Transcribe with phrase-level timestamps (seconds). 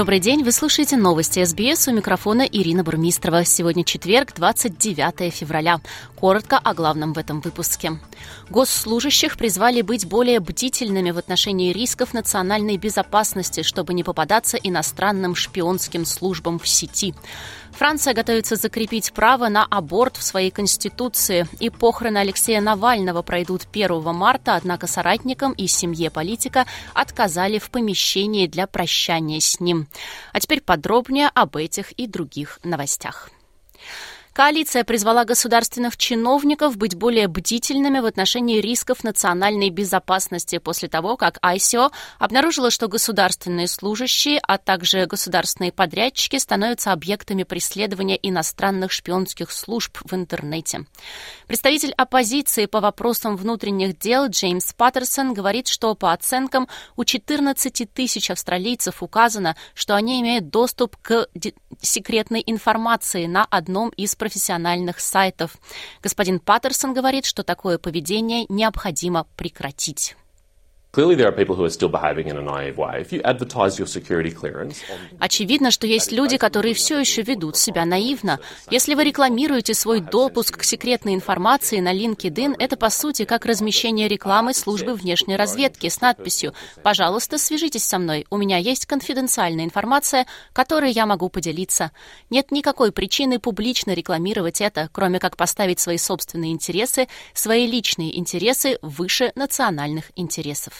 [0.00, 3.44] Добрый день, вы слушаете новости СБС у микрофона Ирина Бурмистрова.
[3.44, 5.82] Сегодня четверг, 29 февраля.
[6.16, 7.98] Коротко о главном в этом выпуске.
[8.48, 16.06] Госслужащих призвали быть более бдительными в отношении рисков национальной безопасности, чтобы не попадаться иностранным шпионским
[16.06, 17.14] службам в сети.
[17.72, 24.02] Франция готовится закрепить право на аборт в своей конституции, и похороны Алексея Навального пройдут 1
[24.14, 29.88] марта, однако соратникам и семье политика отказали в помещении для прощания с ним.
[30.32, 33.30] А теперь подробнее об этих и других новостях.
[34.32, 41.38] Коалиция призвала государственных чиновников быть более бдительными в отношении рисков национальной безопасности после того, как
[41.38, 49.98] ICO обнаружила, что государственные служащие, а также государственные подрядчики становятся объектами преследования иностранных шпионских служб
[50.04, 50.86] в интернете.
[51.48, 58.30] Представитель оппозиции по вопросам внутренних дел Джеймс Паттерсон говорит, что по оценкам у 14 тысяч
[58.30, 61.26] австралийцев указано, что они имеют доступ к
[61.82, 65.56] секретной информации на одном из профессиональных сайтов.
[66.02, 70.14] Господин Паттерсон говорит, что такое поведение необходимо прекратить.
[75.20, 78.40] Очевидно, что есть люди, которые все еще ведут себя наивно.
[78.70, 84.08] Если вы рекламируете свой допуск к секретной информации на LinkedIn, это по сути как размещение
[84.08, 90.26] рекламы службы внешней разведки с надписью «Пожалуйста, свяжитесь со мной, у меня есть конфиденциальная информация,
[90.52, 91.92] которой я могу поделиться».
[92.30, 98.80] Нет никакой причины публично рекламировать это, кроме как поставить свои собственные интересы, свои личные интересы
[98.82, 100.79] выше национальных интересов.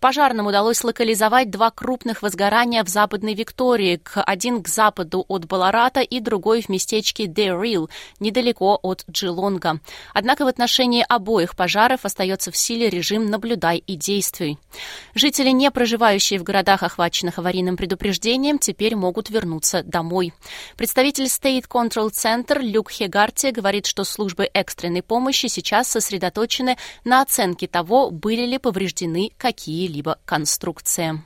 [0.00, 6.20] Пожарным удалось локализовать два крупных возгорания в Западной Виктории, один к западу от Баларата и
[6.20, 9.80] другой в местечке Дейрил, недалеко от Джилонга.
[10.14, 14.58] Однако в отношении обоих пожаров остается в силе режим «наблюдай и действуй».
[15.14, 20.32] Жители, не проживающие в городах, охваченных аварийным предупреждением, теперь могут вернуться домой.
[20.76, 27.66] Представитель State Control Center Люк Хегарти говорит, что службы экстренной помощи сейчас сосредоточены на оценке
[27.66, 31.22] того, были ли повреждены какие какие-либо конструкции.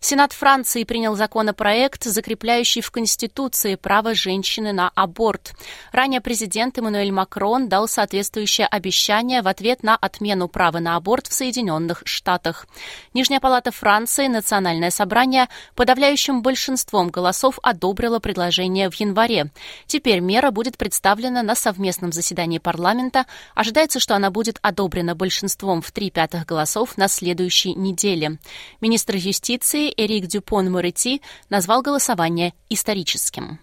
[0.00, 5.52] Сенат Франции принял законопроект, закрепляющий в Конституции право женщины на аборт.
[5.92, 11.34] Ранее президент Эммануэль Макрон дал соответствующее обещание в ответ на отмену права на аборт в
[11.34, 12.66] Соединенных Штатах.
[13.12, 19.50] Нижняя палата Франции, Национальное собрание, подавляющим большинством голосов одобрило предложение в январе.
[19.86, 23.26] Теперь мера будет представлена на совместном заседании парламента.
[23.54, 28.38] Ожидается, что она будет одобрена большинством в три пятых голосов на следующей неделе.
[28.80, 33.58] Министр юстиции Эрик Дюпон-Морети назвал голосование историческим.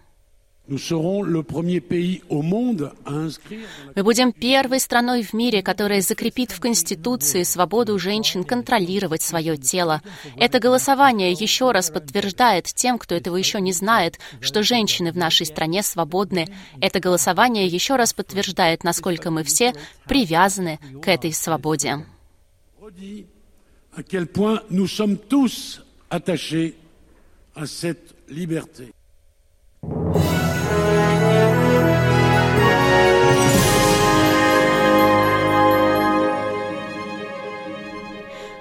[0.68, 0.78] Мы
[4.02, 10.02] будем первой страной в мире, которая закрепит в Конституции свободу женщин контролировать свое тело.
[10.36, 15.46] Это голосование еще раз подтверждает тем, кто этого еще не знает, что женщины в нашей
[15.46, 16.48] стране свободны.
[16.80, 19.72] Это голосование еще раз подтверждает, насколько мы все
[20.08, 22.04] привязаны к этой свободе
[26.10, 26.76] attachés
[27.54, 28.92] à cette liberté.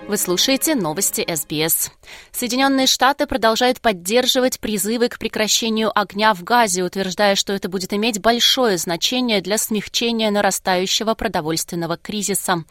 [0.08, 1.90] Вы слушаете новости СБС.
[2.32, 8.20] Соединенные Штаты продолжают поддерживать призывы к прекращению огня в Газе, утверждая, что это будет иметь
[8.20, 12.64] большое значение для смягчения нарастающего продовольственного кризиса.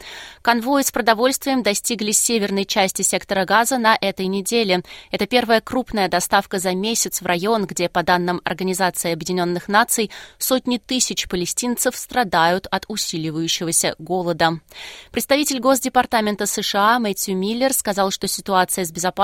[0.43, 4.83] Конвои с продовольствием достигли северной части сектора Газа на этой неделе.
[5.11, 10.79] Это первая крупная доставка за месяц в район, где, по данным Организации Объединенных Наций, сотни
[10.79, 14.61] тысяч палестинцев страдают от усиливающегося голода.
[15.11, 19.24] Представитель Госдепартамента США Мэтью Миллер сказал, что ситуация с безопасностью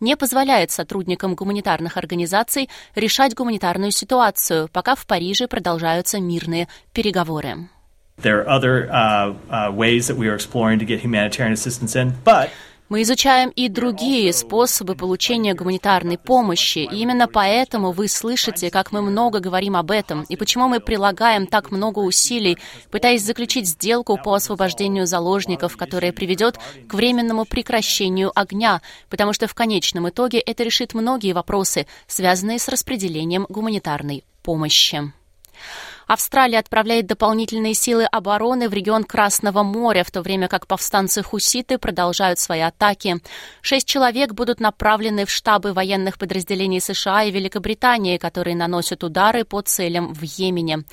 [0.00, 7.68] не позволяет сотрудникам гуманитарных организаций решать гуманитарную ситуацию, пока в Париже продолжаются мирные переговоры.
[8.22, 12.12] There are other uh, uh, ways that we are exploring to get humanitarian assistance in,
[12.24, 12.50] but
[12.88, 19.00] мы изучаем и другие способы получения гуманитарной помощи, и именно поэтому вы слышите, как мы
[19.00, 22.58] много говорим об этом, и почему мы прилагаем так много усилий,
[22.90, 29.54] пытаясь заключить сделку по освобождению заложников, которая приведет к временному прекращению огня, потому что в
[29.54, 35.12] конечном итоге это решит многие вопросы, связанные с распределением гуманитарной помощи.
[36.06, 42.38] Австралия отправляет дополнительные силы обороны в регион Красного моря, в то время как повстанцы-хуситы продолжают
[42.38, 43.20] свои атаки.
[43.62, 49.60] Шесть человек будут направлены в штабы военных подразделений США и Великобритании, которые наносят удары по
[49.60, 50.84] целям в Йемене.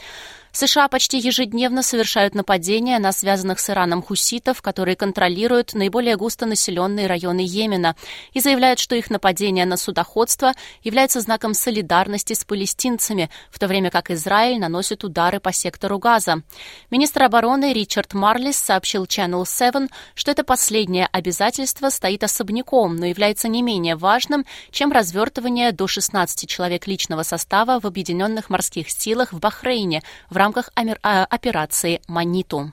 [0.53, 7.39] США почти ежедневно совершают нападения на связанных с Ираном хуситов, которые контролируют наиболее густонаселенные районы
[7.39, 7.95] Йемена,
[8.33, 10.51] и заявляют, что их нападение на судоходство
[10.83, 16.41] является знаком солидарности с палестинцами, в то время как Израиль наносит удары по сектору Газа.
[16.89, 23.47] Министр обороны Ричард Марлис сообщил Channel 7, что это последнее обязательство стоит особняком, но является
[23.47, 29.39] не менее важным, чем развертывание до 16 человек личного состава в Объединенных морских силах в
[29.39, 32.71] Бахрейне в рамках операции «Маниту».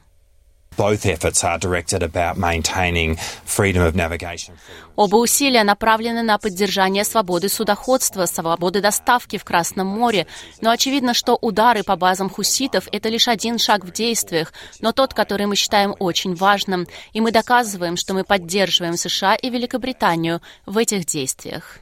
[4.96, 10.28] Оба усилия направлены на поддержание свободы судоходства, свободы доставки в Красном море.
[10.60, 15.14] Но очевидно, что удары по базам хуситов– это лишь один шаг в действиях, но тот,
[15.14, 16.86] который мы считаем очень важным.
[17.12, 21.80] И мы доказываем, что мы поддерживаем США и Великобританию в этих действиях.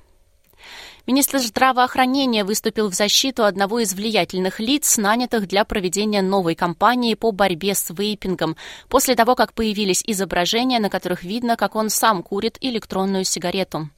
[1.06, 7.30] Министр здравоохранения выступил в защиту одного из влиятельных лиц, нанятых для проведения новой кампании по
[7.30, 8.56] борьбе с вейпингом,
[8.88, 13.88] после того, как появились изображения, на которых видно, как он сам курит электронную сигарету.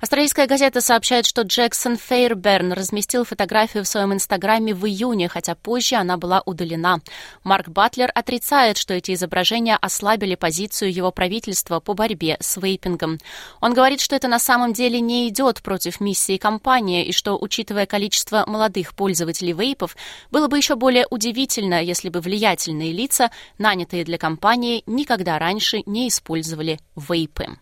[0.00, 5.96] Австралийская газета сообщает, что Джексон Фейрберн разместил фотографию в своем инстаграме в июне, хотя позже
[5.96, 7.00] она была удалена.
[7.42, 13.18] Марк Батлер отрицает, что эти изображения ослабили позицию его правительства по борьбе с вейпингом.
[13.60, 17.86] Он говорит, что это на самом деле не идет против миссии компании и что, учитывая
[17.86, 19.96] количество молодых пользователей вейпов,
[20.30, 26.08] было бы еще более удивительно, если бы влиятельные лица, нанятые для компании, никогда раньше не
[26.08, 27.58] использовали вейпы.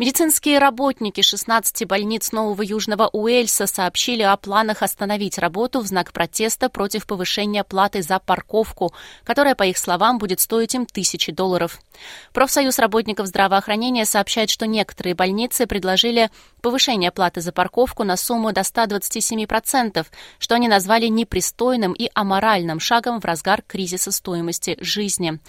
[0.00, 6.70] Медицинские работники 16 больниц Нового Южного Уэльса сообщили о планах остановить работу в знак протеста
[6.70, 8.94] против повышения платы за парковку,
[9.24, 11.78] которая, по их словам, будет стоить им тысячи долларов.
[12.32, 16.30] Профсоюз работников здравоохранения сообщает, что некоторые больницы предложили
[16.62, 20.06] повышение платы за парковку на сумму до 127%,
[20.38, 25.40] что они назвали непристойным и аморальным шагом в разгар кризиса стоимости жизни.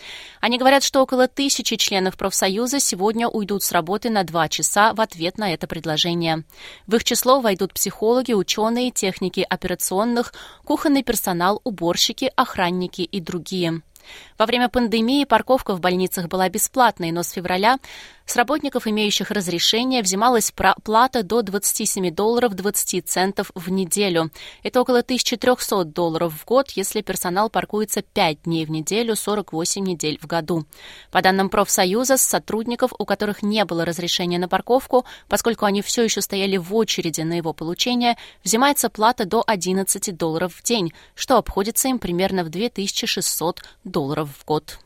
[0.41, 4.93] Они говорят, что около тысячи членов профсоюза сегодня уйдут с работы на два два часа
[4.95, 6.45] в ответ на это предложение.
[6.87, 10.33] В их число войдут психологи, ученые, техники операционных,
[10.65, 13.81] кухонный персонал, уборщики, охранники и другие.
[14.39, 17.77] Во время пандемии парковка в больницах была бесплатной, но с февраля
[18.31, 24.31] с работников, имеющих разрешение, взималась плата до 27 долларов 20 центов в неделю.
[24.63, 30.17] Это около 1300 долларов в год, если персонал паркуется 5 дней в неделю, 48 недель
[30.21, 30.65] в году.
[31.11, 36.01] По данным профсоюза, с сотрудников, у которых не было разрешения на парковку, поскольку они все
[36.03, 41.35] еще стояли в очереди на его получение, взимается плата до 11 долларов в день, что
[41.35, 44.79] обходится им примерно в 2600 долларов в год.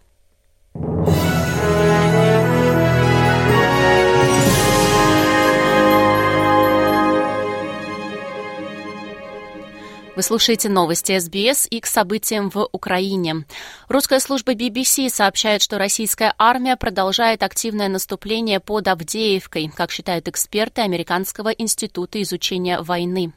[10.15, 13.43] Вы слушаете новости СБС и к событиям в Украине.
[13.89, 20.81] Русская служба BBC сообщает, что российская армия продолжает активное наступление под Авдеевкой, как считают эксперты
[20.83, 23.33] Американского института изучения войны.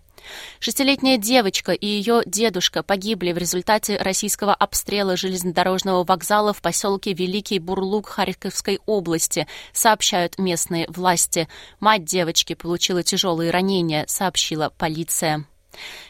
[0.61, 7.59] Шестилетняя девочка и ее дедушка погибли в результате российского обстрела железнодорожного вокзала в поселке Великий
[7.59, 11.49] Бурлук Харьковской области, сообщают местные власти.
[11.81, 15.45] Мать девочки получила тяжелые ранения, сообщила полиция.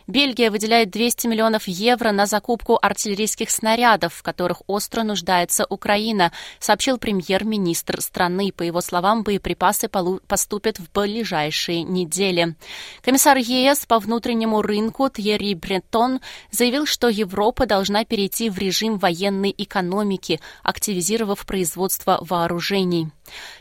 [0.08, 6.96] Бельгия выделяет 200 миллионов евро на закупку артиллерийских снарядов, в которых остро нуждается Украина, сообщил
[6.96, 8.50] премьер-министр страны.
[8.50, 9.90] По его словам, боеприпасы
[10.26, 12.54] поступят в ближайшие недели.
[13.02, 19.54] Комиссар ЕС по внутреннему рынку Тьерри Бретон заявил, что Европа должна перейти в режим военной
[19.58, 23.08] экономики, активизировав производство вооружений.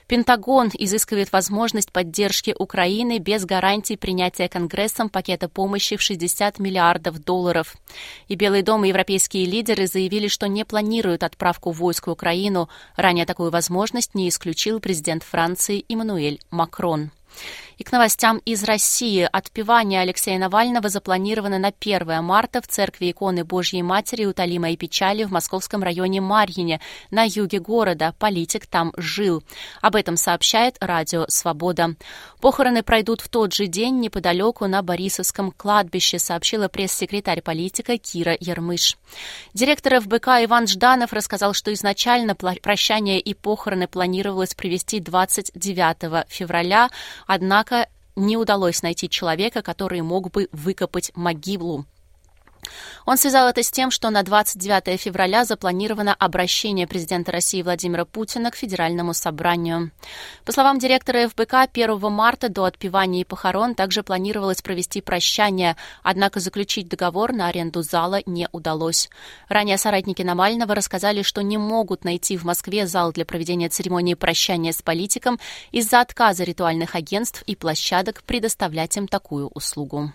[0.07, 7.75] Пентагон изыскивает возможность поддержки Украины без гарантий принятия Конгрессом пакета помощи в 60 миллиардов долларов.
[8.27, 12.69] И Белый дом и европейские лидеры заявили, что не планируют отправку войск в Украину.
[12.95, 17.11] Ранее такую возможность не исключил президент Франции Эммануэль Макрон.
[17.77, 19.29] И к новостям из России.
[19.31, 25.31] Отпевание Алексея Навального запланировано на 1 марта в церкви иконы Божьей Матери Утолимой печали в
[25.31, 26.81] московском районе Марьине
[27.11, 28.15] на юге города.
[28.17, 29.43] Политик там жил.
[29.81, 31.95] Об этом сообщает Радио «Свобода».
[32.41, 38.97] Похороны пройдут в тот же день неподалеку на Борисовском кладбище, сообщила пресс-секретарь политика Кира Ермыш.
[39.53, 46.89] Директор ФБК Иван Жданов рассказал, что изначально прощание и похороны планировалось провести 29 февраля,
[47.27, 47.66] однако
[48.15, 51.85] не удалось найти человека, который мог бы выкопать могилу.
[53.05, 58.51] Он связал это с тем, что на 29 февраля запланировано обращение президента России Владимира Путина
[58.51, 59.91] к Федеральному собранию.
[60.45, 66.39] По словам директора ФБК, 1 марта до отпевания и похорон также планировалось провести прощание, однако
[66.39, 69.09] заключить договор на аренду зала не удалось.
[69.47, 74.73] Ранее соратники Навального рассказали, что не могут найти в Москве зал для проведения церемонии прощания
[74.73, 75.39] с политиком
[75.71, 80.11] из-за отказа ритуальных агентств и площадок предоставлять им такую услугу.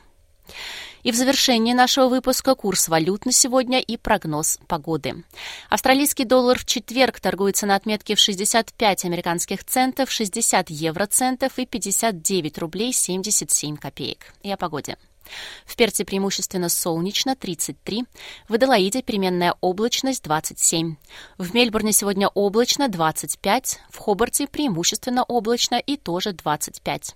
[1.03, 5.25] И в завершении нашего выпуска курс валют на сегодня и прогноз погоды.
[5.69, 12.59] Австралийский доллар в четверг торгуется на отметке в 65 американских центов, 60 евроцентов и 59
[12.59, 14.33] рублей 77 копеек.
[14.43, 14.97] И о погоде.
[15.67, 18.05] В Перте преимущественно солнечно 33,
[18.49, 20.97] в Аделаиде переменная облачность 27,
[21.39, 27.15] в Мельбурне сегодня облачно 25, в Хобарте преимущественно облачно и тоже 25.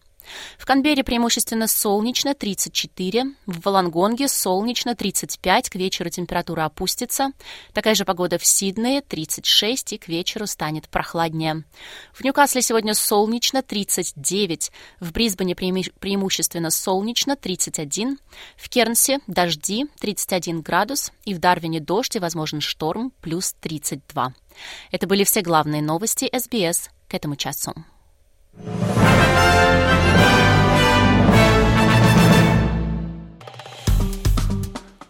[0.58, 7.30] В Канберре преимущественно солнечно 34, в Волонгонге солнечно 35, к вечеру температура опустится.
[7.72, 11.64] Такая же погода в Сиднее 36 и к вечеру станет прохладнее.
[12.12, 18.18] В Ньюкасле сегодня солнечно 39, в Брисбене преимущественно солнечно 31,
[18.56, 24.34] в Кернсе дожди 31 градус и в Дарвине дождь и возможен шторм плюс 32.
[24.90, 27.74] Это были все главные новости СБС к этому часу.